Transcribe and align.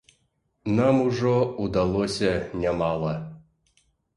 Нам 0.77 0.95
ужо 1.09 1.33
ўдалося 1.65 2.33
нямала. 2.65 3.13